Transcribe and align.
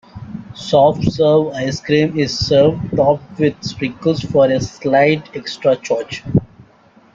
Soft 0.55 1.03
serve 1.11 1.49
ice 1.49 1.79
cream 1.79 2.17
is 2.17 2.35
served 2.47 2.89
topped 2.95 3.37
with 3.37 3.63
sprinkles 3.63 4.21
for 4.21 4.47
a 4.49 4.59
slight 4.59 5.29
extra 5.35 5.75
charge. 5.75 6.23